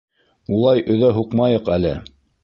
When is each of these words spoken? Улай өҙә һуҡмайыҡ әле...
Улай 0.53 0.81
өҙә 0.93 1.11
һуҡмайыҡ 1.17 1.69
әле... 1.75 1.93